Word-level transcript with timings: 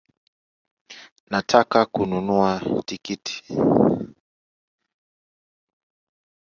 Nataka 1.29 1.79
kununua 1.93 2.51
tikiti 2.87 3.35